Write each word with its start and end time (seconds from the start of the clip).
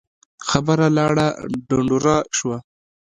خبره 0.49 0.87
لاړه 0.97 1.27
ډنډوره 1.67 2.17
شوه. 2.37 2.57